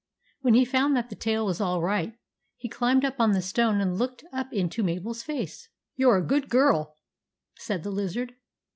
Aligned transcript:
When 0.41 0.55
he 0.55 0.65
found 0.65 0.95
that 0.97 1.11
the 1.11 1.15
tail 1.15 1.45
was 1.45 1.61
all 1.61 1.79
right, 1.79 2.17
he 2.57 2.67
climbed 2.67 3.05
up 3.05 3.19
on 3.19 3.33
the 3.33 3.39
stone 3.43 3.79
and 3.79 3.99
looked 3.99 4.23
up 4.33 4.51
into 4.51 4.81
Mabel's 4.81 5.21
face." 5.21 5.69
You 5.95 6.09
are 6.09 6.17
a 6.17 6.25
good 6.25 6.49
girl," 6.49 6.95
said 7.59 7.83
the 7.83 7.91
lizard. 7.91 8.33